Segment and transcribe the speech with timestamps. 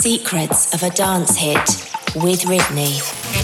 [0.00, 1.58] Secrets of a Dance Hit
[2.16, 3.39] with Ridney.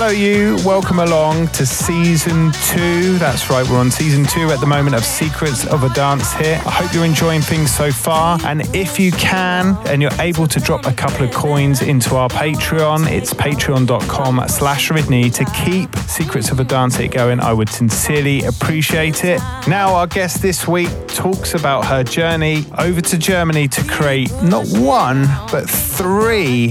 [0.00, 0.56] Hello, you.
[0.64, 3.18] Welcome along to season two.
[3.18, 6.62] That's right, we're on season two at the moment of Secrets of a Dance here.
[6.64, 8.38] I hope you're enjoying things so far.
[8.44, 12.28] And if you can and you're able to drop a couple of coins into our
[12.28, 17.40] Patreon, it's patreon.com slash Ridney to keep Secrets of a Dance Hit going.
[17.40, 19.40] I would sincerely appreciate it.
[19.66, 24.64] Now, our guest this week talks about her journey over to Germany to create not
[24.68, 26.68] one, but three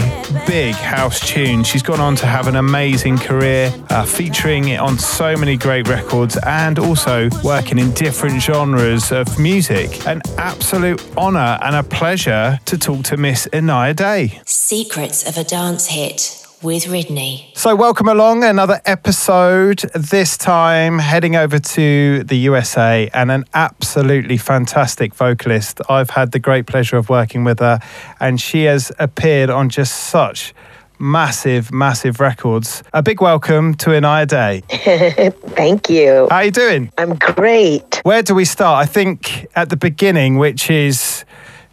[0.48, 1.68] big house tunes.
[1.68, 5.88] She's gone on to have an amazing career, uh, featuring it on so many great
[5.88, 10.06] records and also working in different genres of music.
[10.08, 14.42] An absolute honour and a pleasure to talk to Miss Inaya Day.
[14.46, 17.56] Secrets of a Dance Hit with Ridney.
[17.56, 19.80] So, welcome along another episode.
[19.94, 25.82] This time heading over to the USA and an absolutely fantastic vocalist.
[25.88, 27.80] I've had the great pleasure of working with her,
[28.20, 30.54] and she has appeared on just such
[31.00, 32.84] massive, massive records.
[32.94, 34.64] A big welcome to Inaya Day.
[35.56, 36.28] Thank you.
[36.30, 36.92] How are you doing?
[36.98, 38.02] I'm great.
[38.04, 38.84] Where do we start?
[38.84, 41.26] I think at the beginning, which is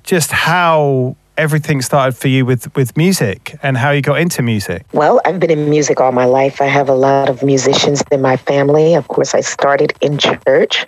[0.03, 4.85] just how everything started for you with with music and how you got into music?
[4.93, 6.61] Well, I've been in music all my life.
[6.61, 8.95] I have a lot of musicians in my family.
[8.95, 10.87] Of course, I started in church,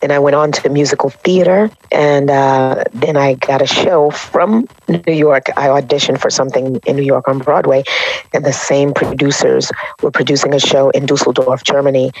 [0.00, 4.10] then I went on to the musical theater, and uh, then I got a show
[4.10, 5.46] from New York.
[5.56, 7.84] I auditioned for something in New York on Broadway,
[8.32, 9.70] and the same producers
[10.02, 12.12] were producing a show in Dusseldorf, Germany,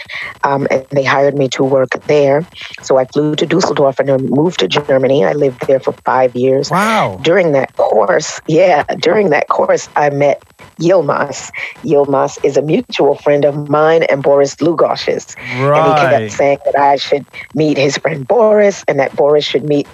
[0.44, 2.46] um, and they hired me to work there.
[2.82, 5.24] So I flew to Dusseldorf and then moved to Germany.
[5.24, 6.70] I lived there for five years.
[6.70, 7.18] Wow!
[7.22, 10.42] During that that course, yeah, during that course, I met
[10.78, 11.50] Yilmaz.
[11.82, 15.34] Yilmaz is a mutual friend of mine and Boris Dlugosch's.
[15.60, 15.78] Right.
[15.78, 19.64] And he kept saying that I should meet his friend Boris and that Boris should
[19.64, 19.88] meet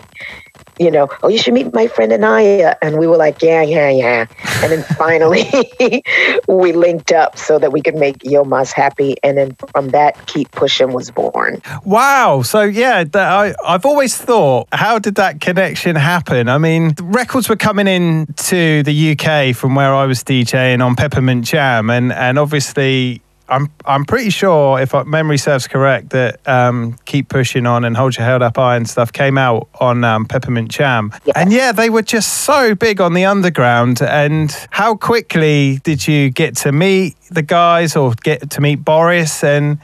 [0.81, 2.75] you know, oh, you should meet my friend Inaya.
[2.81, 4.27] And we were like, yeah, yeah, yeah.
[4.63, 5.45] And then finally
[6.49, 9.17] we linked up so that we could make Yilmaz happy.
[9.23, 11.61] And then from that, Keep Pushing was born.
[11.85, 12.41] Wow.
[12.43, 16.49] So, yeah, I, I've always thought, how did that connection happen?
[16.49, 20.97] I mean, records were coming in to the UK from where I was DJing on
[20.97, 21.91] Peppermint Jam.
[21.91, 27.67] And, and obviously, I'm I'm pretty sure, if memory serves correct, that um, "Keep Pushing
[27.67, 31.13] On" and "Hold Your Head Up High" and stuff came out on um, Peppermint Jam,
[31.25, 31.35] yes.
[31.37, 34.01] and yeah, they were just so big on the underground.
[34.01, 39.45] And how quickly did you get to meet the guys or get to meet Boris
[39.45, 39.79] and?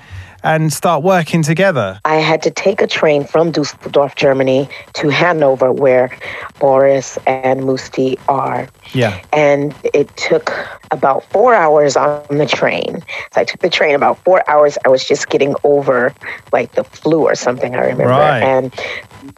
[0.47, 2.01] And start working together?
[2.05, 6.17] I had to take a train from Dusseldorf, Germany to Hanover, where
[6.61, 8.69] Boris and Musti are.
[8.93, 9.21] Yeah.
[9.33, 10.53] And it took
[10.93, 13.03] about four hours on the train.
[13.35, 14.79] So I took the train about four hours.
[14.85, 16.15] I was just getting over
[16.53, 18.07] like the flu or something, I remember.
[18.07, 18.43] Right.
[18.43, 18.73] And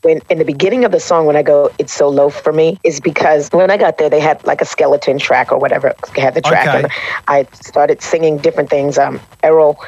[0.02, 2.78] when in the beginning of the song, when I go, it's so low for me,
[2.84, 5.94] is because when I got there, they had like a skeleton track or whatever.
[6.14, 6.68] They had the track.
[6.68, 6.82] Okay.
[6.82, 6.92] And
[7.28, 8.98] I started singing different things.
[8.98, 9.82] Um, Errol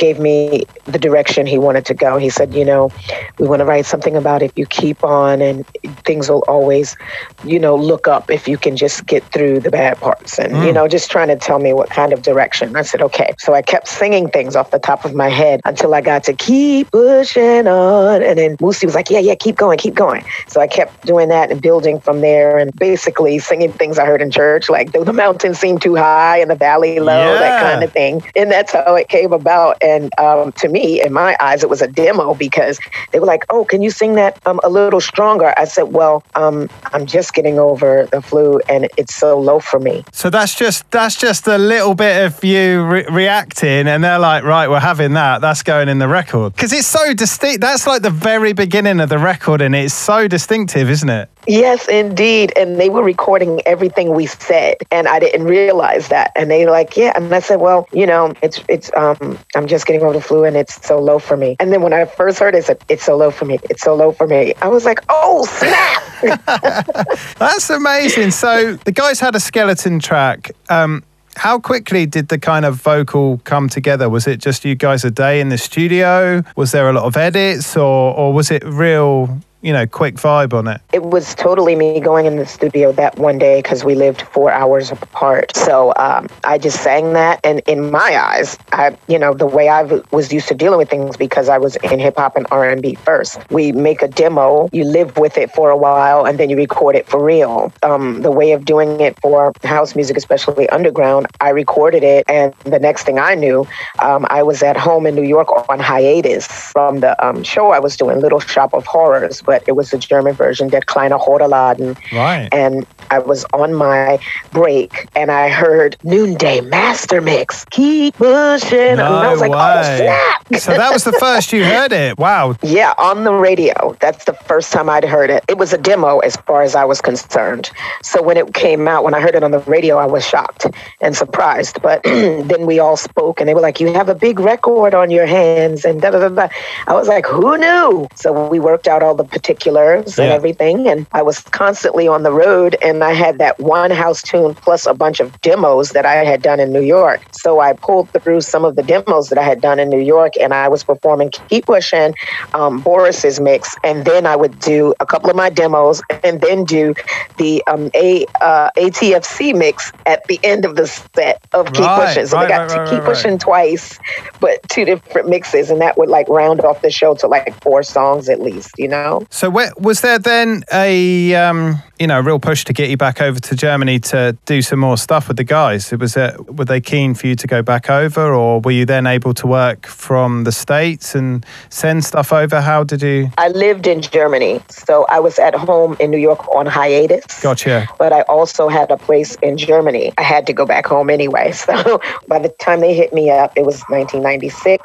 [0.00, 2.16] gave me the direction he wanted to go.
[2.16, 2.90] He said, you know,
[3.38, 5.66] we want to write something about if you keep on and
[6.04, 6.96] things will always,
[7.44, 10.38] you know, look up if you can just get through the bad parts.
[10.38, 10.66] And, mm.
[10.66, 12.74] you know, just trying to tell me what kind of direction.
[12.74, 13.34] I said, okay.
[13.38, 16.32] So I kept singing things off the top of my head until I got to
[16.32, 18.22] keep pushing on.
[18.22, 20.24] And then Musti was like, yeah, yeah, keep going, keep going.
[20.48, 24.22] So I kept doing that and building from there and basically singing things I heard
[24.22, 27.38] in church, like though the mountains seem too high and the valley low, yeah.
[27.38, 28.22] that kind of thing.
[28.34, 29.76] And that's how it came about.
[29.82, 32.78] And um, to me, in my eyes, it was a demo because
[33.12, 36.22] they were like, "Oh, can you sing that um, a little stronger?" I said, "Well,
[36.34, 40.54] um, I'm just getting over the flu, and it's so low for me." So that's
[40.54, 44.80] just that's just a little bit of you re- reacting, and they're like, "Right, we're
[44.80, 45.40] having that.
[45.40, 47.60] That's going in the record because it's so distinct.
[47.60, 51.88] That's like the very beginning of the record, and it's so distinctive, isn't it?" Yes,
[51.88, 52.52] indeed.
[52.56, 56.32] And they were recording everything we said, and I didn't realize that.
[56.36, 59.66] And they were like, "Yeah," and I said, "Well, you know, it's it's um, I'm
[59.66, 62.04] just getting over the flu, and it's so low for me." And then when I
[62.04, 63.58] first heard it, said, "It's so low for me.
[63.70, 66.02] It's so low for me." I was like, "Oh snap!"
[67.38, 68.30] That's amazing.
[68.30, 70.52] So the guys had a skeleton track.
[70.68, 71.02] Um,
[71.36, 74.08] how quickly did the kind of vocal come together?
[74.08, 76.42] Was it just you guys a day in the studio?
[76.56, 80.52] Was there a lot of edits, or or was it real you know, quick vibe
[80.52, 80.80] on it?
[80.92, 84.50] It was totally me going in the studio that one day because we lived four
[84.50, 85.54] hours apart.
[85.56, 89.68] So um, I just sang that, and in my eyes, I, you know, the way
[89.68, 92.68] I was used to dealing with things because I was in hip hop and R
[92.68, 93.38] and B first.
[93.50, 96.96] We make a demo, you live with it for a while, and then you record
[96.96, 97.72] it for real.
[97.82, 102.54] Um, the way of doing it for house music, especially underground, I recorded it, and
[102.64, 103.66] the next thing I knew,
[103.98, 107.78] um, I was at home in New York on hiatus from the um, show I
[107.78, 111.98] was doing, Little Shop of Horrors but it was the German version, Der kleine Horrorladen.
[112.12, 112.48] Right.
[112.52, 114.20] And I was on my
[114.52, 117.64] break and I heard Noonday Master Mix.
[117.70, 118.96] Keep pushing.
[118.96, 119.80] No and I was like, oh, way.
[119.80, 120.60] oh, snap.
[120.60, 122.16] so that was the first you heard it.
[122.16, 122.54] Wow.
[122.62, 123.96] Yeah, on the radio.
[123.98, 125.44] That's the first time I'd heard it.
[125.48, 127.72] It was a demo as far as I was concerned.
[128.02, 130.68] So when it came out, when I heard it on the radio, I was shocked
[131.00, 131.82] and surprised.
[131.82, 135.10] But then we all spoke and they were like, you have a big record on
[135.10, 136.48] your hands and da da da da.
[136.86, 138.06] I was like, who knew?
[138.14, 140.24] So we worked out all the particulars Yeah.
[140.24, 140.88] and everything.
[140.88, 144.86] And I was constantly on the road and I had that one house tune plus
[144.86, 147.20] a bunch of demos that I had done in New York.
[147.32, 150.32] So I pulled through some of the demos that I had done in New York
[150.40, 152.14] and I was performing Keep Pushing,
[152.54, 153.74] um, Boris's mix.
[153.82, 156.94] And then I would do a couple of my demos and then do
[157.38, 162.08] the um, a, uh, ATFC mix at the end of the set of Keep Right,
[162.08, 162.26] Pushing.
[162.26, 163.04] So right, they got right, Keep.
[163.04, 163.98] Pushing twice,
[164.40, 165.70] but two different mixes.
[165.70, 168.88] And that would like round off the show to like four songs at least, you
[168.88, 169.26] know?
[169.30, 173.20] So where, was there then a um, you know real push to get you back
[173.20, 175.92] over to Germany to do some more stuff with the guys?
[175.92, 178.86] It was uh were they keen for you to go back over, or were you
[178.86, 182.60] then able to work from the states and send stuff over?
[182.60, 183.30] How did you?
[183.38, 187.40] I lived in Germany, so I was at home in New York on hiatus.
[187.40, 187.86] Gotcha.
[187.98, 190.12] But I also had a place in Germany.
[190.16, 191.39] I had to go back home anyway.
[191.52, 194.82] So by the time they hit me up, it was 1996.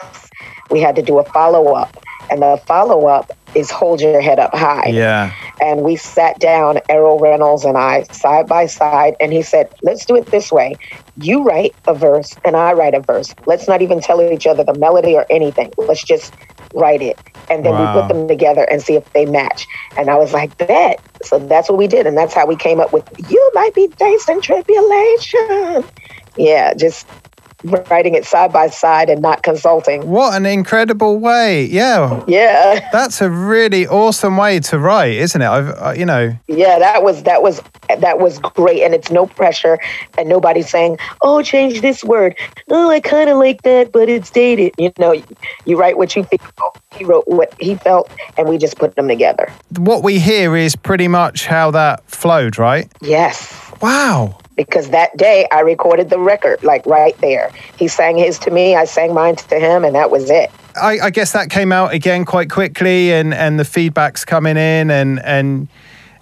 [0.69, 1.97] We had to do a follow up.
[2.29, 4.87] And the follow up is Hold Your Head Up High.
[4.87, 5.31] Yeah.
[5.61, 10.05] And we sat down, Errol Rennalls and I, side by side, and he said, Let's
[10.05, 10.75] do it this way.
[11.17, 13.33] You write a verse and I write a verse.
[13.45, 15.71] Let's not even tell each other the melody or anything.
[15.77, 16.33] Let's just
[16.73, 17.17] write it.
[17.49, 17.95] And then Wow.
[17.95, 19.65] we put them together and see if they match.
[19.97, 20.99] And I was like, Bet.
[21.23, 22.05] So that's what we did.
[22.05, 25.85] And that's how we came up with You Might Be Facing Tribulation.
[26.37, 27.07] Yeah, just
[27.89, 30.05] writing it side by side and not consulting.
[30.07, 31.65] What an incredible way!
[31.65, 32.23] Yeah.
[32.27, 32.87] Yeah.
[32.91, 35.47] That's a really awesome way to write, isn't it?
[35.47, 37.61] I've, uh, you know, Yeah, that was that was
[37.99, 39.79] that was great, and it's no pressure,
[40.17, 42.35] and nobody's saying, "Oh, change this word."
[42.69, 44.73] Oh, I kind of like that, but it's dated.
[44.77, 45.13] You know,
[45.65, 46.39] you write what you feel.
[46.95, 49.51] He wrote what he felt, and we just put them together.
[49.77, 52.91] what we hear is pretty much how that flowed, right?
[53.01, 54.37] Yes, Wow.
[54.55, 57.51] Because that day I recorded the record, like right there.
[57.77, 60.51] He sang his to me, I sang mine to him, and that was it.
[60.81, 64.91] I, I guess that came out again quite quickly, and, and the feedback's coming in,
[64.91, 65.67] and and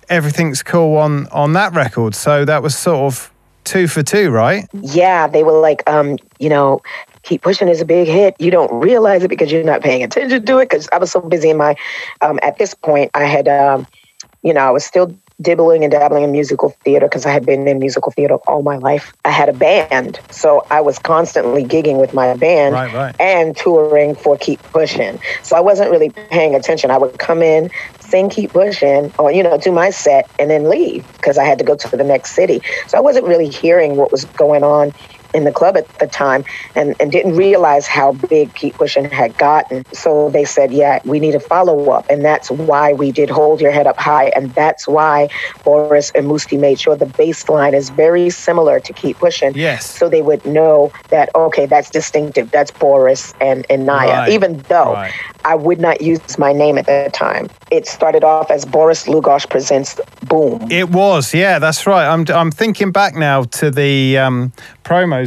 [0.09, 2.15] everything's cool on on that record.
[2.15, 3.33] So that was sort of
[3.63, 4.67] two for two, right?
[4.73, 6.81] yeah, they were like, um, you know,
[7.23, 8.35] keep pushing is a big hit.
[8.39, 10.69] You don't realize it because you're not paying attention to it.
[10.69, 11.75] Because I was so busy in my,
[12.21, 13.87] um, at this point, I had, um,
[14.43, 17.67] you know, I was still dibbling and dabbling in musical theater because I had been
[17.67, 19.13] in musical theater all my life.
[19.25, 23.15] I had a band, so I was constantly gigging with my band Right, right.
[23.19, 25.19] and touring for Keep Pushing.
[25.43, 26.89] So I wasn't really paying attention.
[26.91, 27.69] I would come in,
[27.99, 31.59] sing Keep Pushing, or, you know, do my set and then leave because I had
[31.59, 32.61] to go to the next city.
[32.87, 34.93] So I wasn't really hearing what was going on
[35.33, 36.45] in the club at the time
[36.75, 39.85] and, and didn't realize how big Keep Pushing had gotten.
[39.93, 42.05] So they said, yeah, we need a follow up.
[42.09, 44.27] And that's why we did Hold Your Head Up High.
[44.35, 45.29] And that's why
[45.63, 49.53] Boris and Musti made sure the bass line is very similar to Keep Pushing.
[49.55, 49.89] Yes.
[49.89, 52.51] So they would know that, okay, that's distinctive.
[52.51, 54.09] That's Boris and, and Naya.
[54.09, 54.29] Right.
[54.29, 55.13] Even though Right.
[55.45, 57.49] I would not use my name at that time.
[57.71, 60.71] It started off as Boris Dlugosch Presents Boom.
[60.71, 62.07] It was, yeah, that's right.
[62.07, 64.53] I'm I'm thinking back now to the um,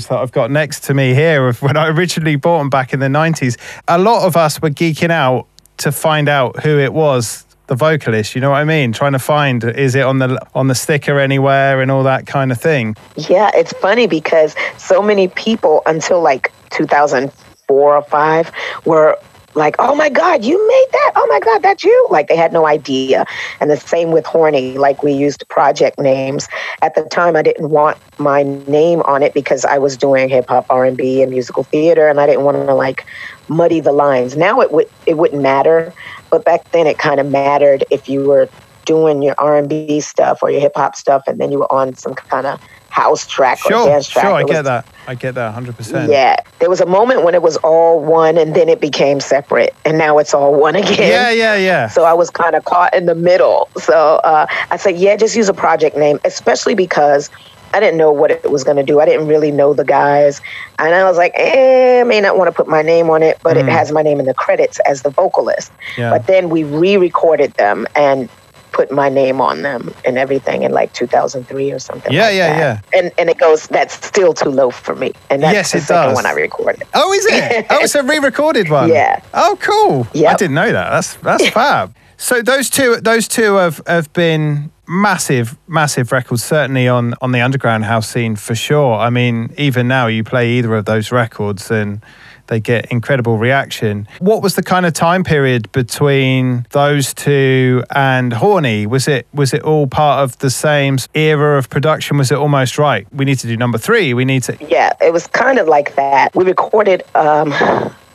[0.06, 3.00] that I've got next to me here of when I originally bought them back in
[3.00, 3.56] the 90s.
[3.88, 5.46] A lot of us were geeking out
[5.78, 7.44] to find out who it was.
[7.68, 8.92] The vocalist, you know what I mean?
[8.92, 12.52] Trying to find is it on the on the sticker anywhere and all that kind
[12.52, 12.94] of thing.
[13.16, 18.52] Yeah, it's funny because so many people until like 2004 or 5
[18.84, 19.18] were
[19.56, 21.12] like, oh my God, you made that?
[21.16, 22.06] Oh my God, that's you?
[22.10, 23.24] Like they had no idea.
[23.60, 26.46] And the same with Horny, like we used project names.
[26.82, 30.46] At the time, I didn't want my name on it because I was doing hip
[30.48, 33.04] hop, R&B, and musical theater, and I didn't want to like
[33.48, 34.36] muddy the lines.
[34.36, 35.94] Now it would it wouldn't matter,
[36.30, 38.48] but back then it kind of mattered if you were
[38.84, 42.14] doing your R&B stuff or your hip hop stuff, and then you were on some
[42.30, 42.58] kind of
[42.96, 44.24] house track or dance track.
[44.24, 44.86] sure, I was get that.
[45.06, 46.10] I get that 100%.
[46.10, 49.74] Yeah, there was a moment when it was all one, and then it became separate,
[49.84, 51.10] and now it's all one again.
[51.10, 51.88] Yeah, yeah, yeah.
[51.88, 53.68] So I was kind of caught in the middle.
[53.76, 57.28] So uh, I said, yeah, just use a project name, especially because
[57.74, 59.00] I didn't know what it was going to do.
[59.00, 60.40] I didn't really know the guys.
[60.78, 63.38] And I was like, eh, I may not want to put my name on it,
[63.42, 65.70] but it has my name in the credits as the vocalist.
[65.70, 65.98] Mm.
[65.98, 66.10] Yeah.
[66.10, 68.30] But then we re recorded them and
[68.76, 72.12] put my name on them and everything in like 2003 or something.
[72.12, 72.84] Yeah, like yeah, that.
[72.92, 75.12] And and it goes, that's still too low for me.
[75.30, 76.14] And that's Yes, the it second does.
[76.14, 76.86] one I recorded.
[76.94, 77.66] Oh, is it?
[77.70, 78.90] Oh, it's a re-recorded one.
[78.90, 79.20] Yeah.
[79.32, 80.06] Oh, cool.
[80.12, 80.32] Yeah.
[80.32, 80.90] I didn't know that.
[80.90, 81.94] That's that's fab.
[82.18, 86.42] So those two, those two have have been massive, massive records.
[86.44, 88.94] Certainly on on the underground house scene for sure.
[88.94, 92.00] I mean, even now you play either of those records and
[92.46, 94.08] they get incredible reaction.
[94.18, 98.86] What was the kind of time period between those two and Horny?
[98.86, 102.18] Was it was it all part of the same era of production?
[102.18, 103.06] Was it almost right?
[103.12, 104.14] We need to do number three.
[104.14, 104.56] We need to.
[104.60, 106.34] Yeah, it was kind of like that.
[106.34, 107.52] We recorded um,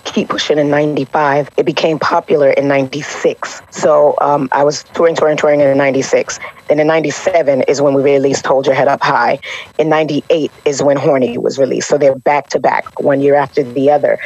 [0.06, 1.50] Keep Pushing in 95.
[1.58, 3.62] It became popular in 96.
[3.72, 6.38] So um, I was touring, touring, touring in 96.
[6.68, 9.40] Then in 97 is when we released Hold Your Head Up High.
[9.78, 11.88] In 98 is when Horny was released.
[11.88, 14.18] So they're back to back, one year after the other.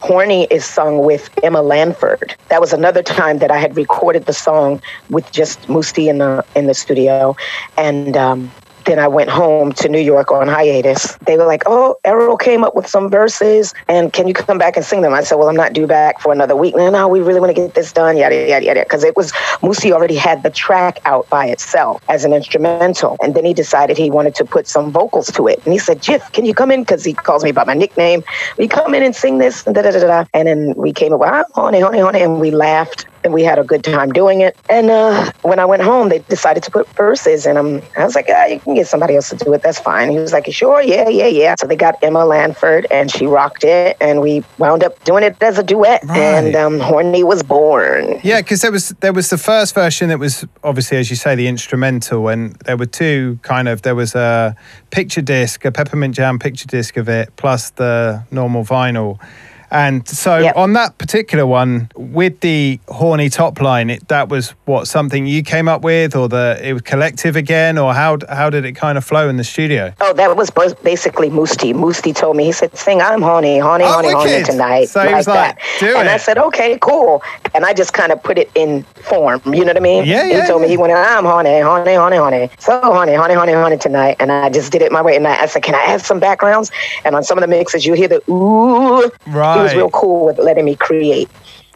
[0.00, 2.36] Horny is sung with Emma Lanford.
[2.50, 6.44] That was another time that I had recorded the song with just Musti in the
[6.54, 7.34] in the studio,
[7.76, 8.54] and um,
[8.88, 11.16] then I went home to New York on hiatus.
[11.26, 14.76] They were like, "Oh, Errol came up with some verses, and can you come back
[14.76, 17.06] and sing them?" I said, "Well, I'm not due back for another week." No, no,
[17.06, 18.16] we really want to get this done.
[18.16, 18.80] Yada yada yada.
[18.80, 19.30] Because it was
[19.62, 23.98] Musi already had the track out by itself as an instrumental, and then he decided
[23.98, 25.60] he wanted to put some vocals to it.
[25.64, 28.24] And he said, "Jiff, can you come in?" Because he calls me by my nickname.
[28.56, 29.66] We come in and sing this?
[29.66, 30.24] And da da da da.
[30.32, 33.58] And then we came up, ah, honey, honey, honey, and we laughed and we had
[33.58, 34.56] a good time doing it.
[34.68, 38.14] And uh, when I went home, they decided to put verses, and um, I was
[38.14, 39.62] like, ah, you can get somebody else to do it.
[39.62, 40.10] That's fine.
[40.10, 40.80] He was like, sure?
[40.82, 41.54] Yeah, yeah, yeah.
[41.58, 45.36] So they got Emma Lanford, and she rocked it, and we wound up doing it
[45.42, 46.18] as a duet, Right.
[46.18, 48.20] and um, Horny was born.
[48.22, 51.34] Yeah, because there was there was the first version that was obviously, as you say,
[51.34, 54.56] the instrumental, and there were two kind of there was a
[54.90, 59.18] picture disc, a peppermint jam picture disc of it, plus the normal vinyl.
[59.70, 60.56] And so Yep.
[60.56, 65.42] on that particular one, with the horny top line, it, that was what something you
[65.42, 68.96] came up with, or the it was collective again, or how how did it kind
[68.98, 69.92] of flow in the studio?
[70.00, 70.50] Oh, that was
[70.82, 71.72] basically Musti.
[71.74, 74.88] Musti told me, he said, sing I'm horny, horny, Oh, horny, horny tonight.
[74.88, 75.80] So he was like, that.
[75.80, 77.22] "Do and I said, okay, cool.
[77.54, 79.40] And I just kind of put it in form.
[79.46, 80.04] You know what I mean?
[80.04, 82.50] Yeah, yeah, He told me he wanted, I'm horny, horny, horny, horny.
[82.58, 84.16] So horny, horny, horny, horny tonight.
[84.20, 85.16] And I just did it my way.
[85.16, 86.70] And I, I said, can I add some backgrounds?
[87.04, 89.10] And on some of the mixes, you hear the ooh.
[89.58, 91.28] He was real cool with letting me create.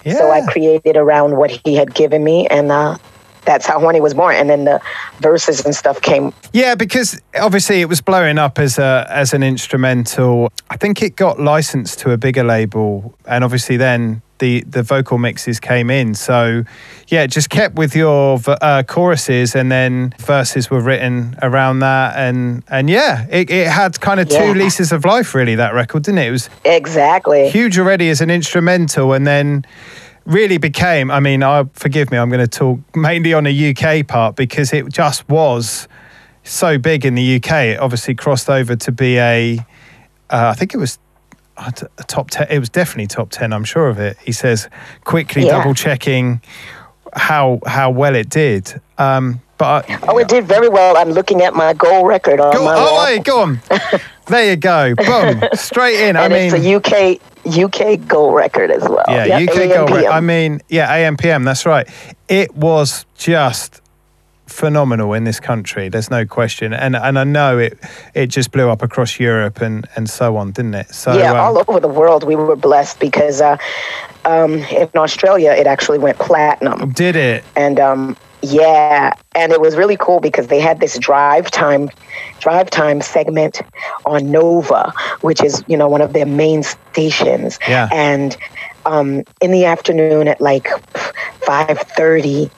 [0.04, 2.48] So I created around what he had given me.
[2.48, 2.98] And uh,
[3.44, 4.34] that's how Horny was born.
[4.34, 4.80] And then the
[5.20, 9.42] verses and stuff came Yeah, because obviously it was blowing up as a as an
[9.42, 10.52] instrumental.
[10.70, 15.18] I think it got licensed to a bigger label, and obviously then the the vocal
[15.18, 16.14] mixes came in.
[16.14, 16.64] So
[17.06, 22.16] yeah, it just kept with your uh, choruses, and then verses were written around that,
[22.16, 25.54] and and yeah, it, it had kind of two leases of life, really.
[25.54, 26.26] That record, didn't it?
[26.26, 27.48] It was exactly.
[27.50, 29.64] huge already as an instrumental and then
[30.24, 34.06] really became i mean I forgive me i'm going to talk mainly on a uk
[34.06, 35.88] part because it just was
[36.44, 39.58] so big in the uk it obviously crossed over to be a
[40.30, 41.00] uh, i think it was
[42.06, 44.68] top 10 it was definitely top 10 i'm sure of it he says
[45.04, 45.58] quickly Yeah.
[45.58, 46.40] double checking
[47.14, 50.96] how how well it did um but I- Oh, it did very well.
[50.96, 53.04] I'm looking at my gold record on go, my oh wall.
[53.04, 53.60] wait, go on
[54.26, 58.70] there you go boom straight in i and mean it's a UK UK gold record
[58.70, 59.04] as well.
[59.08, 59.56] Yeah, Yep, UK.
[59.88, 60.10] AMPM.
[60.12, 61.44] I mean, yeah, AMPM.
[61.44, 61.88] That's right.
[62.28, 63.81] It was just
[64.46, 65.88] phenomenal in this country.
[65.88, 67.78] There's no question, and and I know it
[68.14, 70.94] it just blew up across Europe and and so on, didn't it?
[70.94, 73.56] So yeah, um, all over the world we were blessed because uh,
[74.24, 76.92] um, in Australia it actually went platinum.
[76.92, 77.44] Did it?
[77.56, 81.88] And um, yeah, and it was really cool because they had this drive time
[82.40, 83.62] drive time segment
[84.04, 87.58] on Nova, which is you know one of their main stations.
[87.68, 88.36] Yeah, and.
[88.84, 90.64] Um, in the afternoon at like
[91.46, 92.50] 5:30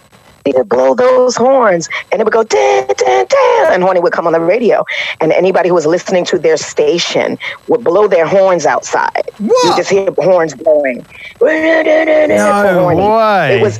[0.44, 4.12] to would blow those horns and it would go, dan dan dan, and Horny would
[4.12, 4.84] come on the radio.
[5.20, 9.22] And anybody who was listening to their station would blow their horns outside.
[9.40, 11.06] You just hear horns blowing.
[11.40, 13.56] No way.
[13.56, 13.78] It was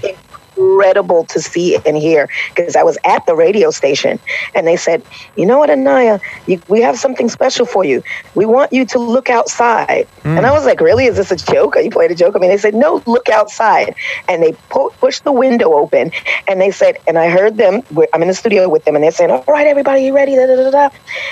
[0.57, 4.19] incredible to see and hear because I was at the radio station
[4.55, 5.03] and they said,
[5.37, 8.03] you know what, Inaya, you, we have something special for you.
[8.35, 10.07] We want you to look outside.
[10.23, 10.39] Mm.
[10.39, 11.07] And I was like, really?
[11.07, 11.77] Is this a joke?
[11.77, 12.37] Are you playing a joke?
[12.37, 13.95] I mean, they said, no, look outside.
[14.29, 16.13] And they pu- pushed the window open
[16.49, 17.83] and they said, and I heard them,
[18.13, 20.37] I'm in the studio with them and they're saying, all right, everybody, you ready?
[20.37, 20.89] Da, da, da, da.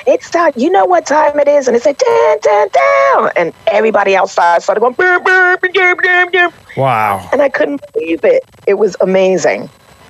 [0.07, 0.53] It's time.
[0.57, 1.69] You know what time it is?
[1.69, 3.31] And they said, down, down, down.
[3.37, 6.51] And everybody outside started going, burr, burr, burr, burr, burr.
[6.77, 7.29] wow.
[7.33, 8.45] And I couldn't believe it.
[8.67, 9.12] It was amazing.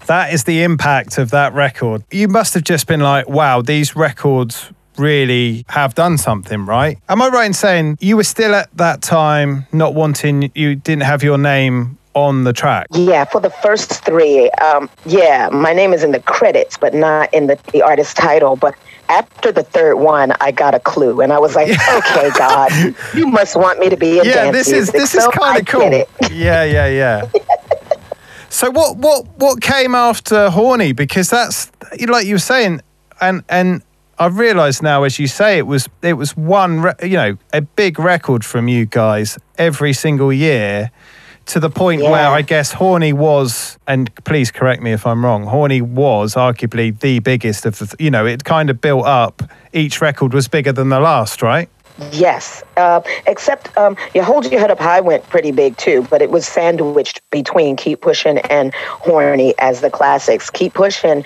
[0.06, 2.02] That is the impact of that record.
[2.10, 6.98] You must have just been like, wow, these records really have done something, right?
[7.08, 11.04] Am I right in saying you were still at that time not wanting, you didn't
[11.04, 12.88] have your name on the track?
[12.90, 17.32] Yeah, for the first three, um, yeah, my name is in the credits, but not
[17.32, 18.56] in the, the artist title.
[18.56, 18.74] But
[19.08, 23.26] after the third one, I got a clue, and I was like, "Okay, God, you
[23.26, 25.60] must want me to be in yeah, dance this music." is this is so kind
[25.60, 25.90] of cool.
[26.30, 27.30] Yeah, yeah, yeah.
[28.52, 30.92] so what what what came after Horny?
[30.92, 31.70] Because that's
[32.06, 32.80] like you were saying,
[33.20, 33.82] and and
[34.18, 37.62] I've realised now, as you say, it was it was one, re- you know, a
[37.62, 40.90] big record from you guys every single year
[41.46, 42.10] to the point Yeah.
[42.10, 46.96] where I guess Horny was, and please correct me if I'm wrong, Horny was arguably
[47.00, 49.42] the biggest of the, you know, it kind of built up.
[49.72, 51.68] Each record was bigger than the last, right?
[52.10, 56.22] Yes, uh, except um, "You Hold Your Head Up High" went pretty big too, but
[56.22, 60.48] it was sandwiched between "Keep Pushing" and "Horny" as the classics.
[60.50, 61.24] "Keep Pushing"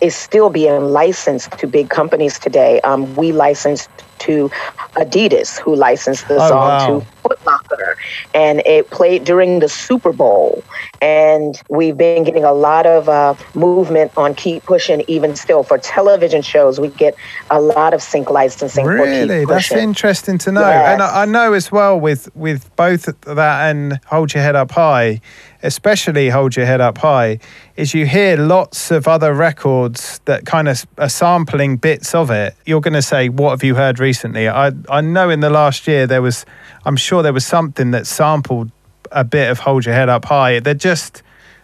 [0.00, 2.80] is still being licensed to big companies today.
[2.80, 3.88] Um, we licensed
[4.20, 4.50] to
[4.96, 6.86] Adidas, who licensed the Oh, song wow.
[7.00, 7.96] to Foot Locker,
[8.34, 10.64] and it played during the Super Bowl.
[11.00, 15.78] And we've been getting a lot of uh, movement on "Keep Pushing" even still for
[15.78, 16.80] television shows.
[16.80, 17.14] We get
[17.50, 20.68] a lot of sync licensing Really, "Keep that's interesting to know.
[20.68, 20.92] Yes.
[20.92, 24.72] And I, I know as well with with both that and hold your head up
[24.72, 25.20] high,
[25.62, 27.38] especially hold your head up high,
[27.76, 32.54] is you hear lots of other records that kind of are sampling bits of it.
[32.66, 35.86] You're going to say, "What have you heard recently?" I I know in the last
[35.86, 36.44] year there was,
[36.84, 38.72] I'm sure there was something that sampled
[39.12, 40.60] a bit of hold your head up high.
[40.60, 41.22] They're just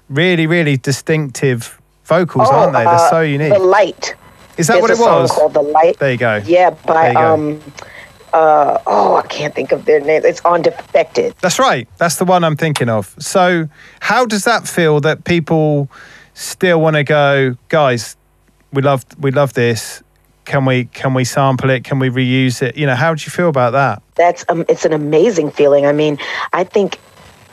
[0.08, 2.84] really really distinctive vocals, aren't they?
[2.84, 3.52] They're uh, so unique.
[3.52, 4.14] The Light.
[4.56, 5.30] Is that There's what it was?
[5.32, 5.98] called The Light.
[5.98, 6.40] There you go.
[6.44, 7.20] Yeah, by go.
[7.20, 7.60] um,
[8.32, 10.22] uh, oh, I can't think of their name.
[10.24, 11.34] It's on Defected.
[11.40, 11.88] That's right.
[11.98, 13.14] That's the one I'm thinking of.
[13.18, 13.68] So,
[14.00, 15.88] how does that feel that people
[16.34, 18.16] still want to go, guys?
[18.72, 20.02] We love we love this.
[20.44, 21.84] Can we can we sample it?
[21.84, 22.76] Can we reuse it?
[22.76, 24.02] You know, how do you feel about that?
[24.16, 25.86] That's um, it's an amazing feeling.
[25.86, 26.18] I mean,
[26.52, 26.98] I think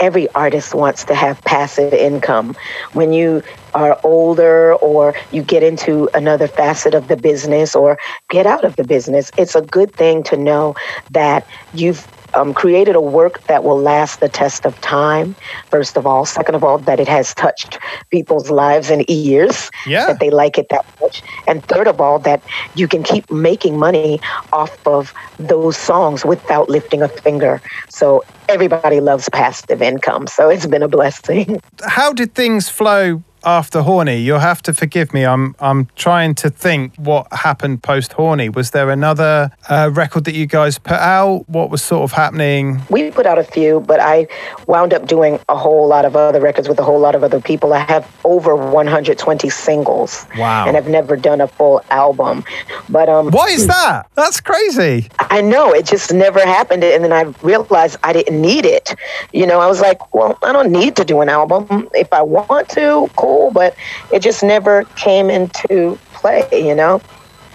[0.02, 2.56] every artist wants to have passive income.
[2.94, 3.44] When you
[3.74, 7.98] are older or you get into another facet of the business or
[8.30, 10.76] get out of the business, it's a good thing to know
[11.12, 15.36] that you've um, created a work that will last the test of time,
[15.70, 16.26] first of all.
[16.26, 20.08] Second of all, that it has touched people's lives and ears, Yeah.
[20.08, 21.22] that they like it that much.
[21.48, 22.42] And third of all, that
[22.76, 24.20] you can keep making money
[24.52, 27.62] off of those songs without lifting a finger.
[27.90, 30.28] So everybody loves passive income.
[30.28, 31.60] So it's been a blessing.
[31.86, 34.18] How did things flow after Horny?
[34.18, 35.26] You'll have to forgive me.
[35.26, 38.50] I'm I'm trying to think what happened post Horny.
[38.50, 41.48] Was there another uh, record that you guys put out?
[41.50, 42.82] What was sort of happening?
[42.90, 44.28] We put out a few, but I
[44.68, 47.42] wound up doing a whole lot of other records with a whole lot of other
[47.42, 47.74] people.
[47.74, 50.26] I have over 120 singles.
[50.38, 50.68] Wow.
[50.68, 52.44] And I've never done a full album.
[52.90, 54.08] But um What is that?
[54.16, 55.10] That's crazy.
[55.20, 56.84] I know it just never happened.
[56.84, 58.94] And then I realized I didn't need it.
[59.34, 61.90] You know, I was like, well, I don't need to do an album.
[61.94, 63.31] If I want to, cool.
[63.36, 63.76] But
[64.12, 67.02] it just never came into play, you know?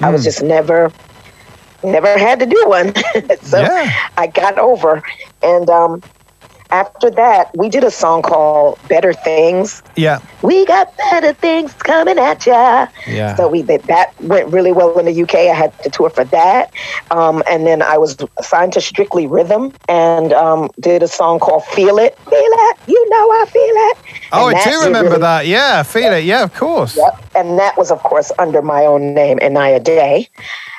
[0.01, 0.93] I was just never,
[1.83, 2.95] never had to do one.
[3.43, 4.09] so Yeah.
[4.17, 5.03] I got over.
[5.43, 6.03] And um,
[6.71, 9.83] after that, we did a song called Better Things.
[9.97, 10.19] Yeah.
[10.43, 12.89] We got better things coming at ya.
[13.07, 13.37] Yeah.
[13.37, 15.35] So we did that went really well in the UK.
[15.35, 16.73] I had to tour for that,
[17.11, 21.65] um, and then I was signed to Strictly Rhythm and um, did a song called
[21.65, 23.97] "Feel It." Feel it, you know I feel it.
[24.33, 25.47] Oh, And I do remember really- that.
[25.47, 26.25] Yeah, feel it.
[26.25, 26.97] Yeah, of course.
[26.97, 27.25] Yep.
[27.35, 30.29] And that was, of course, under my own name, Inaya Day.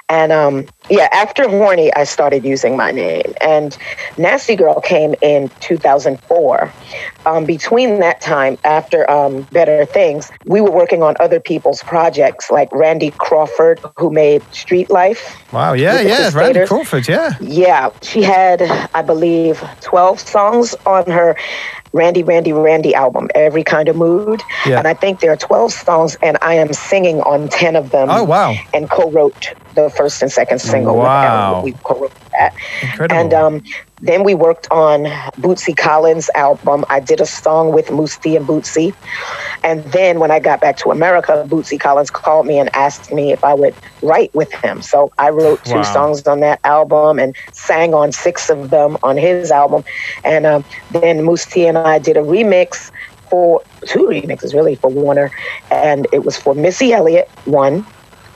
[0.10, 3.34] And um, yeah, after Horny, I started using my name.
[3.42, 3.78] And
[4.18, 6.72] Nasty Girl came in 2004.
[7.26, 12.50] Um, between that time, after um, Better Things, we were working on other people's projects,
[12.50, 15.36] like Randy Crawford, who made Street Life.
[15.52, 15.74] Wow.
[15.74, 16.32] Yeah, yeah.
[16.34, 17.08] Randy Crawford.
[17.08, 17.34] Yeah.
[17.42, 18.62] Yeah, she had,
[18.94, 21.36] I believe, 12 songs on her
[21.94, 24.42] Randy, Randy, Randy album, Every Kind of Mood.
[24.66, 24.78] Yeah.
[24.80, 28.10] And I think there are 12 songs, and I am singing on 10 of them.
[28.10, 28.54] Oh, wow.
[28.74, 31.64] And co wrote the first and second single Wow.
[31.64, 31.74] with.
[31.76, 32.54] We co wrote that.
[32.82, 33.16] Incredible.
[33.20, 33.64] And um,
[34.00, 35.06] then we worked on
[35.40, 36.86] Bootsy Collins' album.
[36.90, 38.94] I did a song with Mousse T and Bootsy.
[39.64, 43.32] And then when I got back to America, Bootsy Collins called me and asked me
[43.32, 44.82] if I would write with him.
[44.82, 45.84] So I wrote two Wow.
[45.84, 49.84] songs on that album and sang on six of them on his album.
[50.24, 52.90] And um, then Mousse T and I did a remix
[53.30, 55.32] for two remixes really for Warner.
[55.70, 57.88] And it was for Missy Elliott, one.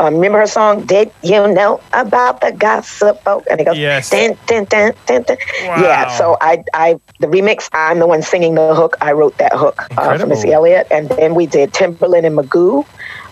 [0.01, 3.45] Um, remember her song, Did You Know About the Gossip Folk?
[3.51, 4.09] And it goes, Yes.
[4.09, 5.37] dun, dun, dun, dun, dun.
[5.61, 5.79] Wow.
[5.79, 8.97] Yeah, so I, I, the remix, I'm the one singing the hook.
[8.99, 10.87] I wrote that hook uh, for Missy Elliott.
[10.89, 12.83] And then we did Timbaland and Magoo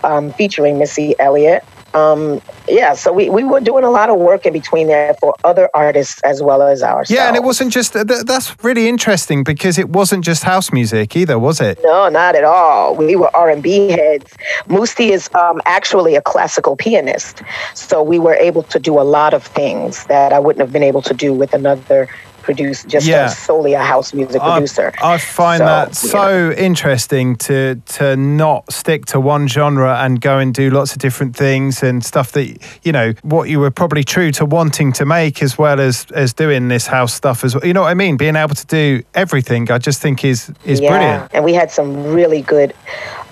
[0.04, 1.64] um, featuring Missy Elliott.
[1.94, 5.34] Um, yeah, so we, we were doing a lot of work in between there for
[5.42, 7.10] other artists as well as ourselves.
[7.10, 11.16] Yeah, and it wasn't just th- that's really interesting because it wasn't just house music
[11.16, 11.78] either, was it?
[11.82, 12.94] No, not at all.
[12.94, 14.36] We were R and B heads.
[14.68, 17.42] Musti is um, actually a classical pianist,
[17.74, 20.82] so we were able to do a lot of things that I wouldn't have been
[20.84, 22.08] able to do with another
[22.50, 23.26] producer, just Yeah.
[23.26, 24.92] a, solely a house music I- producer.
[25.02, 30.38] I, find So, that so interesting to to not stick to one genre and go
[30.38, 32.46] and do lots of different things and stuff that
[32.82, 36.32] you know what you were probably true to wanting to make as well as as
[36.34, 37.64] doing this house stuff as well.
[37.64, 38.16] You know what I mean?
[38.16, 41.30] Being able to do everything, I just think is is brilliant.
[41.34, 42.74] And we had some really good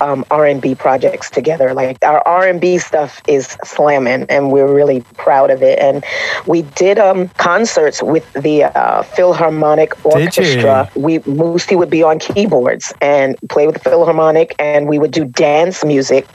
[0.01, 1.73] um, R&B projects together.
[1.73, 5.77] Like our R&B stuff is slamming, and we're really proud of it.
[5.79, 6.03] And
[6.45, 10.89] we did um, concerts with the uh, Philharmonic Orchestra.
[10.95, 15.25] We Moosey would be on keyboards and play with the Philharmonic, and we would do
[15.25, 16.25] dance music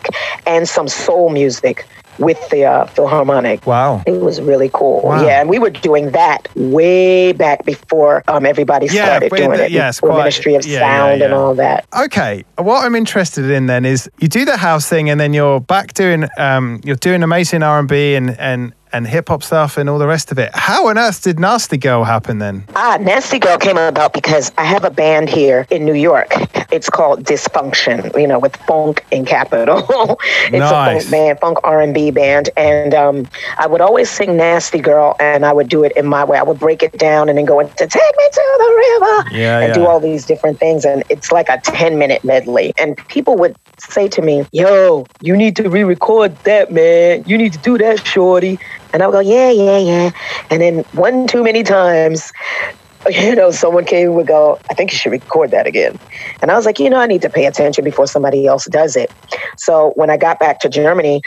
[0.47, 1.87] and some soul music
[2.19, 3.67] with the uh, Philharmonic.
[3.67, 4.01] Wow.
[4.07, 5.03] It was really cool.
[5.03, 5.27] Wow.
[5.27, 9.65] Yeah, and we were doing that way back before um, everybody Yeah, started doing the-
[9.65, 9.71] it.
[9.73, 11.87] yes, quite- Ministry of yeah, yeah, Sound and all that.
[12.05, 15.59] Okay, what I'm interested in then is you do the house thing, and then you're
[15.61, 19.77] back doing um, you're doing amazing R and B and, and and hip hop stuff
[19.77, 20.51] and all the rest of it.
[20.55, 22.65] How on earth did Nasty Girl happen then?
[22.77, 26.33] Ah, Nasty Girl came about because I have a band here in New York.
[26.71, 29.85] It's called DysFUNKtion, you know, with funk in capital.
[30.47, 30.63] it's Nice.
[30.63, 32.51] a funk band, funk R&B band.
[32.57, 33.27] And um,
[33.59, 36.39] I would always sing Nasty Girl and I would do it in my way.
[36.39, 39.59] I would break it down and then go into Take Me to the River Yeah,
[39.61, 39.75] and yeah.
[39.75, 40.85] do all these different things.
[40.85, 42.73] And it's like a 10 minute medley.
[42.79, 47.25] And people would say to me, Yo, you need to re record that, man.
[47.27, 48.59] You need to do that, shorty.
[48.95, 50.11] And I would go, Yeah, yeah, yeah.
[50.51, 52.33] And then one too many times,
[53.11, 55.99] you know, someone came and would go, I think you should record that again.
[56.41, 58.97] And I was like, you know, I need to pay attention before somebody else does
[58.97, 59.11] it.
[59.59, 61.21] So when I got back to Germany,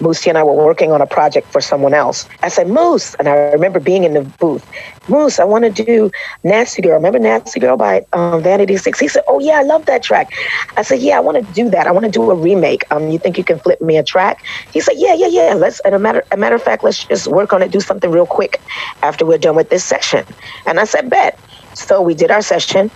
[0.00, 2.26] Moosey and I were working on a project for someone else.
[2.42, 4.66] I said, Moose, and I remember being in the booth.
[5.08, 6.10] Moose, I want to do
[6.42, 6.94] Nasty Girl.
[6.94, 8.98] Remember Nasty Girl by um, Vanity Six?
[8.98, 10.30] He said, Oh yeah, I love that track.
[10.76, 11.86] I said, Yeah, I want to do that.
[11.86, 12.84] I want to do a remake.
[12.90, 14.42] Um, you think you can flip me a track?
[14.72, 15.54] He said, Yeah, yeah, yeah.
[15.54, 15.80] Let's.
[15.80, 17.70] And a matter, a matter of fact, let's just work on it.
[17.70, 18.60] Do something real quick
[19.02, 20.24] after we're done with this session.
[20.66, 21.38] And I said, Bet.
[21.74, 22.90] So we did our session.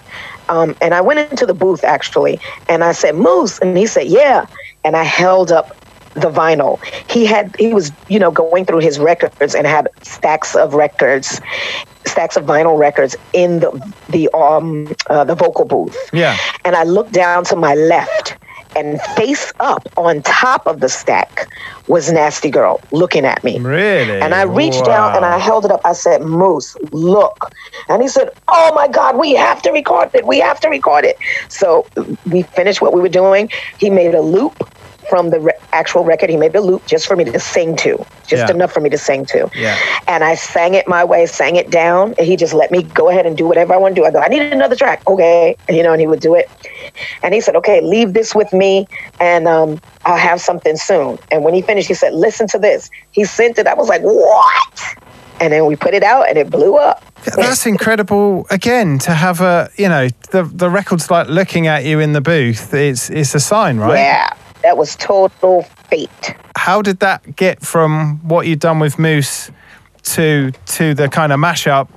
[0.49, 4.07] Um, and I went into the booth actually, and I said, Moose, and he said,
[4.07, 4.47] Yeah.
[4.85, 5.78] And I held up
[6.15, 6.83] the vinyl.
[7.11, 11.41] He had he was, you know, going through his records and had stacks of records,
[12.07, 15.97] stacks of vinyl records in the the um uh, the vocal booth.
[16.13, 16.37] Yeah.
[16.65, 18.37] And I looked down to my left
[18.77, 21.49] and face up on top of the stack
[21.89, 23.59] was Nasty Girl looking at me.
[23.59, 24.21] Really?
[24.21, 25.81] And I reached down and I held it up.
[25.85, 27.51] I said, Moose, look.
[27.89, 30.27] And he said, Oh my God, we have to record it.
[30.27, 31.17] We have to record it.
[31.49, 31.87] So
[32.27, 33.51] we finished what we were doing.
[33.79, 34.69] He made a loop
[35.09, 36.31] from the re- actual record.
[36.31, 38.51] He made a loop just for me to sing to, just Yeah.
[38.51, 39.51] enough for me to sing to.
[39.55, 39.77] Yeah.
[40.07, 42.15] And I sang it my way, sang it down.
[42.19, 44.07] And he just let me go ahead and do whatever I want to do.
[44.07, 45.03] I go, I need another track.
[45.09, 45.57] Okay.
[45.69, 46.51] And, you know, and he would do it.
[47.23, 48.87] And he said, okay, leave this with me
[49.21, 51.19] and um, I'll have something soon.
[51.31, 52.91] And when he finished, he said, listen to this.
[53.13, 53.67] He sent it.
[53.67, 54.83] I was like, what?
[55.41, 57.05] And then we put it out and it blew up.
[57.37, 58.47] That's incredible.
[58.51, 62.21] Again, to have a you know the the record's like looking at you in the
[62.21, 62.73] booth.
[62.73, 63.99] It's it's a sign, right?
[63.99, 64.33] Yeah.
[64.63, 66.35] That was total fate.
[66.57, 69.51] How did that get from what you'd done with Moose
[70.15, 71.89] to to the kind of mashup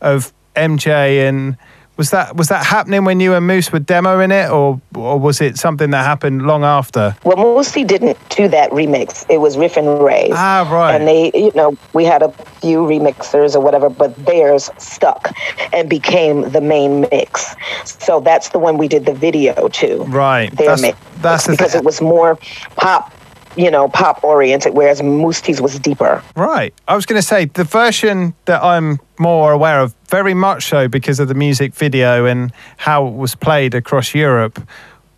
[0.00, 1.56] of MJ and
[1.96, 5.40] was that was that happening when you and Moose were demoing it, or or was
[5.40, 7.14] it something that happened long after?
[7.24, 9.24] Well, Moosey didn't do that remix.
[9.28, 10.30] It was Riff and Ray.
[10.32, 10.94] Ah, right.
[10.94, 15.30] And they, you know, we had a few remixers or whatever, but theirs stuck
[15.72, 17.54] and became the main mix.
[17.84, 20.04] So that's the one we did the video to.
[20.04, 20.50] Right.
[20.56, 20.98] Their That's- mix.
[21.20, 22.38] that's because it was more
[22.76, 23.12] pop,
[23.56, 26.22] you know, pop oriented, whereas Moosey's was deeper.
[26.36, 26.74] Right.
[26.88, 30.88] I was going to say the version that I'm more aware of, very much so
[30.88, 34.60] because of the music video and how it was played across Europe,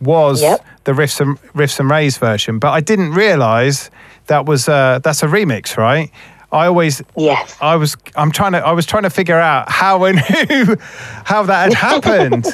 [0.00, 0.64] was Yep.
[0.84, 2.58] the riffs and riffs and rays version.
[2.58, 3.90] But I didn't realise
[4.26, 6.10] that was uh, that's a remix, right?
[6.52, 7.56] I always Yes.
[7.60, 10.18] I was I'm trying to I was trying to figure out how and
[10.50, 10.76] who
[11.24, 12.46] how that had happened.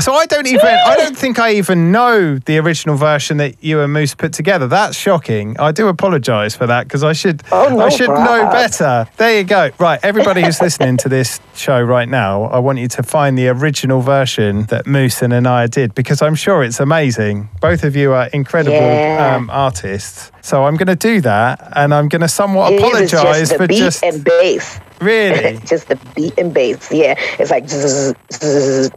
[0.00, 3.80] So I don't even I don't think I even know the original version that you
[3.80, 4.66] and Moose put together.
[4.66, 5.56] That's shocking.
[5.60, 9.06] I do apologise for that because I should Oh, no I should know better.
[9.16, 9.70] There you go.
[9.78, 13.48] Right, everybody who's listening to this show right now, I want you to find the
[13.48, 17.48] original version that Moose and Inaya did because I'm sure it's amazing.
[17.60, 19.34] Both of you are incredible Yeah.
[19.36, 20.32] um, artists.
[20.42, 23.38] So I'm going to do that and I'm going to somewhat It is, it's apologise
[23.38, 24.80] just the for beat just and bass.
[25.00, 25.58] really.
[25.64, 26.90] just the beat and bass.
[26.92, 28.90] Yeah, it's like zzz, zzz,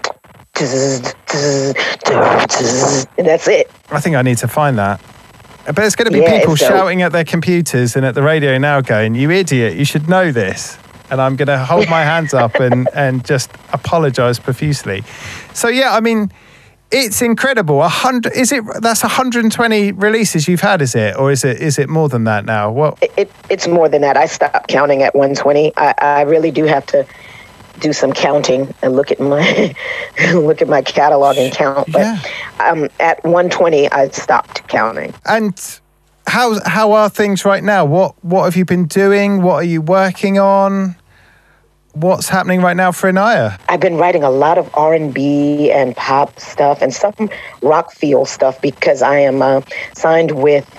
[3.17, 3.71] and that's it.
[3.91, 5.01] I think I need to find that.
[5.65, 8.57] But it's going to be Yeah, people shouting at their computers and at the radio
[8.57, 10.77] now going, You idiot, you should know this.
[11.09, 15.03] And I'm going to hold my hands up and, and just apologize profusely.
[15.53, 16.31] So, yeah, I mean,
[16.91, 17.81] it's incredible.
[17.81, 18.63] A hundred is it?
[18.81, 21.61] That's 120 releases you've had, is it, or is it?
[21.61, 22.71] Is it more than that now?
[22.71, 24.15] Well, It, it it's more than that.
[24.15, 25.73] I stopped counting at 120.
[25.75, 27.05] I, I really do have to
[27.79, 29.75] do some counting and look at my
[30.33, 31.91] look at my catalog and count.
[31.91, 32.19] But Yeah.
[32.59, 35.13] um, at 120, I stopped counting.
[35.25, 35.79] And
[36.27, 37.85] how how are things right now?
[37.85, 39.41] What what have you been doing?
[39.41, 40.95] What are you working on?
[41.93, 43.59] What's happening right now for Inaya?
[43.69, 47.15] I've been writing a lot of R&B and pop stuff and some
[47.63, 49.61] rock feel stuff because I am uh,
[49.95, 50.69] signed with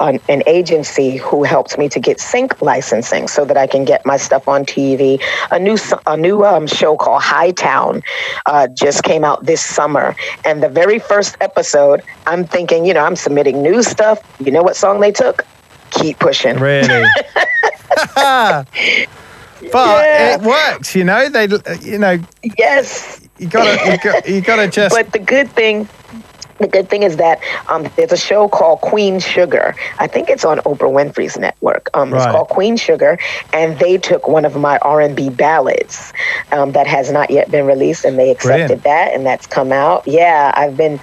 [0.00, 4.04] an, an agency who helps me to get sync licensing so that I can get
[4.04, 5.22] my stuff on TV.
[5.50, 5.76] A new
[6.06, 8.02] a new um, show called Hightown
[8.46, 13.04] uh, just came out this summer, and the very first episode, I'm thinking, you know,
[13.04, 14.18] I'm submitting new stuff.
[14.38, 15.44] You know what song they took?
[15.90, 16.56] Keep pushing.
[16.58, 17.06] Really?
[18.14, 18.66] but
[19.62, 20.36] Yeah.
[20.36, 21.28] it works, you know.
[21.28, 21.48] They,
[21.80, 22.18] you know,
[22.58, 23.20] Yes.
[23.38, 24.94] you gotta, you got, you gotta just.
[24.94, 25.88] But the good thing,
[26.64, 29.76] the good thing is that um, there's a show called Queen Sugar.
[29.98, 31.90] I think it's on Oprah Winfrey's network.
[31.92, 33.18] Um, It's called Queen Sugar,
[33.52, 36.12] and they took one of my R&B ballads
[36.52, 38.84] um, that has not yet been released, and they accepted Brilliant.
[38.84, 40.08] that, and that's come out.
[40.08, 40.98] Yeah, I've been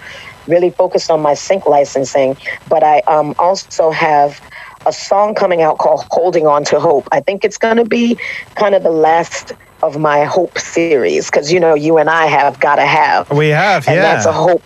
[0.47, 4.41] really focused on my sync licensing, but I um, also have
[4.87, 7.07] a song coming out called Holding On to Hope.
[7.11, 8.17] I think it's going to be
[8.55, 12.59] kind of the last of my Hope series because, you know, you and I have
[12.59, 13.29] got to have.
[13.31, 14.01] we have, And yeah.
[14.01, 14.63] that's a hope.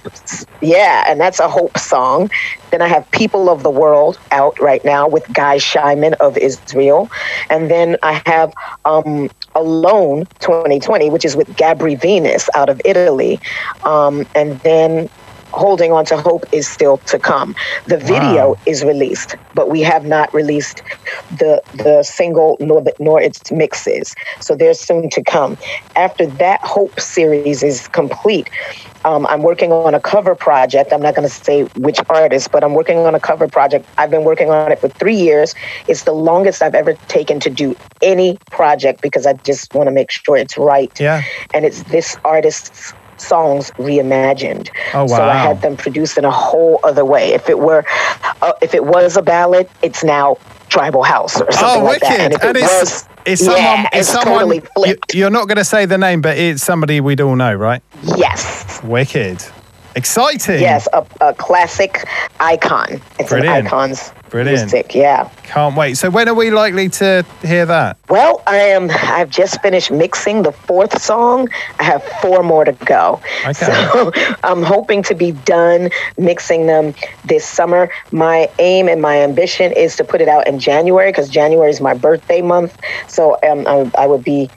[0.61, 2.29] Yeah, and that's a hope song.
[2.71, 7.09] Then I have People of the World out right now with Guy Scheiman of Israel.
[7.49, 8.53] And then I have
[8.85, 13.39] um, Alone 2020, which is with Gabry Venus out of Italy.
[13.83, 15.09] Um, and then
[15.55, 17.55] Holding On to Hope is still to come.
[17.87, 18.57] The video Wow.
[18.65, 20.81] is released, but we have not released
[21.37, 24.13] the the single nor the, nor its mixes.
[24.41, 25.57] So they're soon to come.
[25.95, 28.49] After that Hope series is complete,
[29.05, 30.91] um, I'm working on a cover project.
[30.91, 33.85] I'm not going to say which artist, but I'm working on a cover project.
[33.97, 35.53] I've been working on it for three years.
[35.87, 39.91] It's the longest I've ever taken to do any project because I just want to
[39.91, 40.91] make sure it's right.
[40.99, 41.23] Yeah.
[41.53, 44.69] And it's this artist's songs reimagined.
[44.93, 47.33] Oh, So I had them produced in a whole other way.
[47.33, 47.85] If it were,
[48.41, 50.37] uh, if it was a ballad, it's now
[50.69, 52.09] Tribal House or something Oh, like wicked!
[52.19, 52.19] that.
[52.21, 53.85] And if and it it's, was, it's yeah, someone.
[53.85, 54.33] it's, it's someone.
[54.39, 55.13] totally you, flipped.
[55.15, 57.81] you're not going to say the name, but it's somebody we'd all know, right?
[58.03, 58.81] yes.
[58.83, 59.43] Wicked,
[59.95, 60.61] exciting.
[60.61, 62.05] Yes, a, a classic
[62.39, 63.01] icon.
[63.19, 63.59] It's Brilliant.
[63.59, 64.71] an icon's Brilliant.
[64.71, 64.93] music.
[64.93, 65.29] Yeah.
[65.43, 65.95] Can't wait.
[65.95, 67.97] So when are we likely to hear that?
[68.09, 68.89] Well, I am.
[68.91, 71.47] I've just finished mixing the fourth song.
[71.79, 73.21] I have four more to go.
[73.41, 73.53] Okay.
[73.53, 74.11] So
[74.43, 77.89] I'm hoping to be done mixing them this summer.
[78.11, 81.79] My aim and my ambition is to put it out in January because January is
[81.79, 82.77] my birthday month.
[83.07, 84.49] So um, I, I would be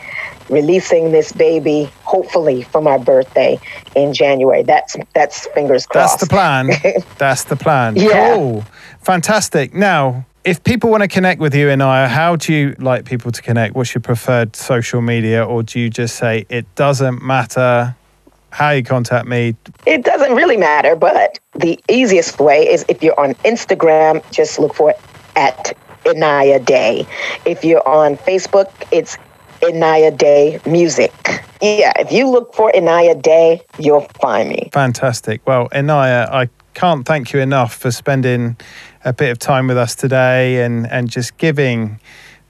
[0.48, 3.58] releasing this baby hopefully for my birthday
[3.94, 4.62] in January.
[4.62, 6.20] That's that's fingers crossed.
[6.20, 6.70] That's the plan.
[7.18, 7.96] That's the plan.
[7.96, 8.34] Yeah.
[8.34, 8.64] Cool.
[9.00, 9.74] Fantastic.
[9.74, 13.42] Now, if people want to connect with you, Inaya, how do you like people to
[13.42, 13.74] connect?
[13.74, 15.44] What's your preferred social media?
[15.44, 17.94] Or do you just say it doesn't matter
[18.50, 19.56] how you contact me?
[19.84, 24.74] It doesn't really matter, but the easiest way is if you're on Instagram, just look
[24.74, 24.94] for
[25.36, 27.06] at Inaya Day.
[27.44, 29.18] If you're on Facebook, it's
[29.68, 31.12] Inaya Day Music.
[31.60, 34.70] Yeah, if you look for Inaya Day, you'll find me.
[34.72, 35.46] Fantastic.
[35.46, 38.56] Well, Inaya, I can't thank you enough for spending
[39.04, 42.00] a bit of time with us today and, and just giving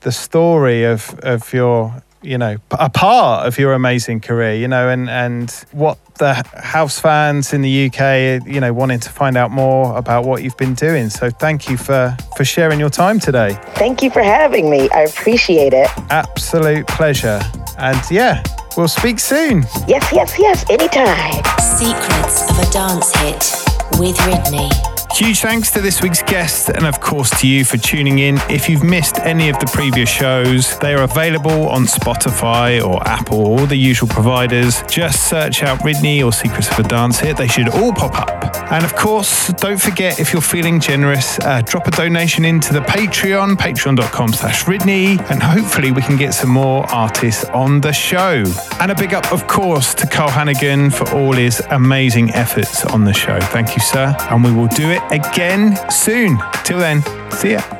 [0.00, 4.88] the story of, of your, you know, a part of your amazing career, you know,
[4.88, 9.50] and, and what the house fans in the UK, you know, wanting to find out
[9.50, 11.10] more about what you've been doing.
[11.10, 13.58] So thank you for, for sharing your time today.
[13.74, 14.88] Thank you for having me.
[14.90, 15.88] I appreciate it.
[16.10, 17.40] Absolute pleasure.
[17.78, 18.42] And yeah,
[18.76, 19.62] we'll speak soon.
[19.86, 21.44] Yes, yes, yes, anytime.
[21.60, 24.97] Secrets of a Dance Hit with Ridney.
[25.14, 28.38] Huge thanks to this week's guest and, of course, to you for tuning in.
[28.48, 33.44] If you've missed any of the previous shows, they are available on Spotify or Apple
[33.44, 34.82] or the usual providers.
[34.88, 37.36] Just search out Ridney or Secrets of a Dance Hit.
[37.36, 38.54] They should all pop up.
[38.70, 42.80] And of course, don't forget if you're feeling generous, uh, drop a donation into the
[42.80, 48.44] Patreon, patreon.com slash Ridney, and hopefully we can get some more artists on the show.
[48.78, 53.04] And a big up, of course, to Carl Hannigan for all his amazing efforts on
[53.04, 53.40] the show.
[53.40, 54.14] Thank you, sir.
[54.30, 56.38] And we will do again soon.
[56.64, 57.77] Till then, see ya.